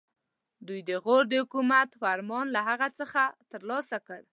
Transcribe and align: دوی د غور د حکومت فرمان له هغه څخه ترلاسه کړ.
دوی 0.67 0.79
د 0.89 0.91
غور 1.03 1.23
د 1.31 1.33
حکومت 1.43 1.89
فرمان 2.01 2.45
له 2.55 2.61
هغه 2.69 2.87
څخه 2.99 3.21
ترلاسه 3.51 3.97
کړ. 4.07 4.19